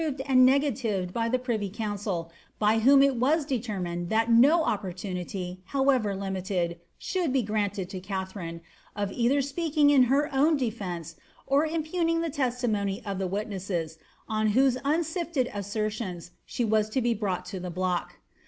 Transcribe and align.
ed 0.03 0.19
and 0.25 0.43
negatived 0.43 1.13
by 1.13 1.29
the 1.29 1.37
privy 1.37 1.69
council,' 1.69 2.31
by 2.57 2.79
whom 2.79 3.03
it 3.03 3.17
was 3.17 3.45
determined 3.45 4.09
that 4.09 4.31
no 4.31 4.63
opportunity, 4.63 5.61
however 5.77 6.15
limited, 6.15 6.79
should 6.97 7.31
be 7.31 7.43
granted 7.43 7.87
to 7.87 7.99
Katharine, 7.99 8.61
of 8.95 9.11
either 9.11 9.43
speaking 9.43 9.91
in 9.91 10.05
her 10.09 10.27
own 10.33 10.57
defence, 10.57 11.17
or 11.45 11.67
impugning 11.67 12.21
the 12.21 12.31
testimony 12.31 13.05
of 13.05 13.19
the 13.19 13.27
witnesses, 13.27 13.99
on 14.27 14.47
whose 14.57 14.75
unslfVed 14.77 15.51
assertions 15.55 16.31
she 16.47 16.65
was 16.65 16.89
to 16.89 16.99
be 16.99 17.13
brought 17.13 17.45
to 17.45 17.59
the 17.59 17.69
block. 17.69 18.15